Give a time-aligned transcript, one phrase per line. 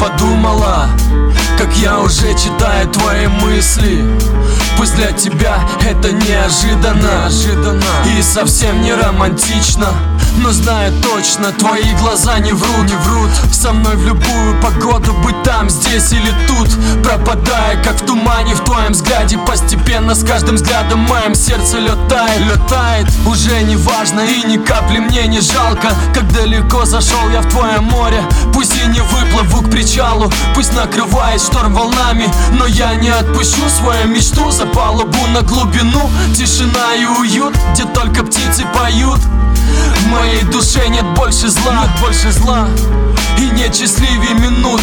[0.00, 0.88] подумала
[1.58, 4.04] Как я уже читаю твои мысли.
[4.76, 5.58] Пусть для тебя
[5.88, 7.82] это неожиданно, неожиданно.
[8.18, 9.88] И совсем не романтично
[10.38, 13.30] но знаю точно, твои глаза не врут, не врут.
[13.52, 16.68] Со мной в любую погоду, быть там, здесь или тут.
[17.02, 22.40] Пропадая, как в тумане, в твоем взгляде Постепенно, с каждым взглядом моем сердце летает.
[22.40, 27.48] Летает, уже не важно и ни капли мне не жалко Как далеко зашел я в
[27.48, 28.22] твое море
[28.56, 34.08] Пусть и не выплыву к причалу Пусть накрывает шторм волнами Но я не отпущу свою
[34.08, 36.08] мечту За палубу на глубину.
[36.34, 39.20] Тишина и уют, где только птицы поют.
[39.20, 42.66] В моей душе нет больше зла, нет больше зла.
[43.36, 44.80] И нет счастливее минут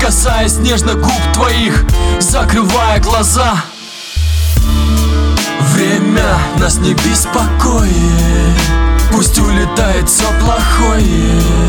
[0.00, 1.84] Касаясь нежно губ твоих
[2.20, 3.56] Закрывая глаза.
[5.72, 7.90] Время нас не беспокоит
[9.10, 11.65] Пусть улетает все плохое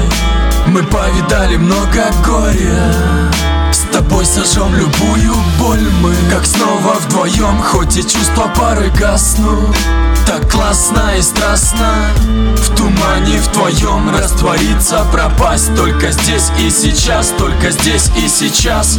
[0.68, 3.17] Мы повидали много горя
[4.48, 9.76] сожжем любую боль мы Как снова вдвоем, хоть и чувства порой гаснут
[10.28, 11.90] так классно и страстно
[12.58, 18.98] В тумане в твоем раствориться Пропасть только здесь и сейчас Только здесь и сейчас.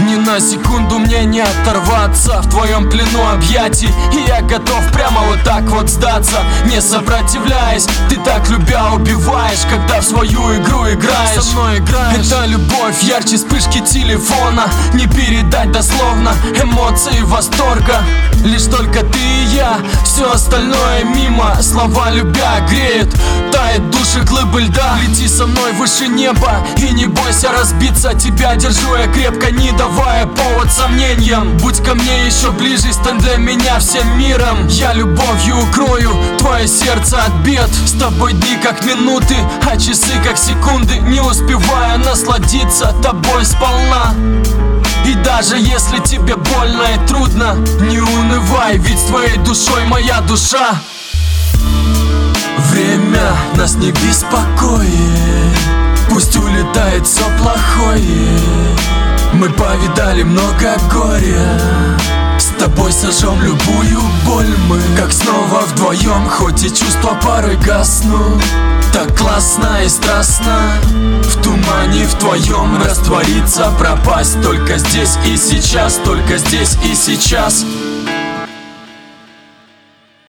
[0.00, 5.40] Ни на секунду мне не оторваться В твоем плену объятий И я готов прямо вот
[5.44, 7.86] так вот сдаться Не сопротивляясь.
[8.08, 11.38] Ты так любя убиваешь Когда в свою игру играешь.
[11.38, 12.26] Со мной играешь.
[12.26, 18.02] Это любовь ярче вспышки телефона Не передать дословно Эмоции восторга.
[18.44, 21.62] Лишь только ты и я Все остальное мимо.
[21.62, 23.14] Слова любя греют
[23.52, 24.98] Тает души глыбы льда.
[25.02, 28.14] Лети со мной выше неба И не бойся разбиться.
[28.14, 31.56] Тебя держу я крепко, не давая повод сомнениям.
[31.58, 34.66] Будь ко мне еще ближе, стань для меня всем миром.
[34.68, 37.70] Я любовью укрою твое сердце от бед.
[37.86, 39.36] С тобой дни как минуты,
[39.70, 40.98] а часы как секунды.
[40.98, 44.14] Не успеваю насладиться тобой сполна
[45.06, 50.76] и даже если тебе больно и трудно Не унывай, ведь с твоей душой моя душа.
[52.70, 54.88] Время нас не беспокоит
[56.08, 58.40] Пусть улетает все плохое.
[59.34, 61.58] Мы повидали много горя
[62.38, 65.10] С тобой сожжем любую боль мы Как
[65.52, 68.42] снова вдвоем, хоть и чувства порой гаснут
[68.92, 70.72] Так классно и страстно
[71.22, 74.40] В тумане в твоем раствориться Пропасть.
[74.42, 77.64] Только здесь и сейчас Только здесь и сейчас